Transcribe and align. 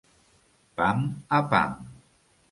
Pam 0.79 0.97
a 1.39 1.41
pam. 1.51 1.71